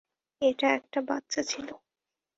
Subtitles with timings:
[0.41, 1.67] এটা একটা বাচ্চা ছিল।